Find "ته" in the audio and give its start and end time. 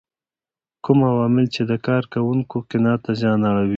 3.05-3.11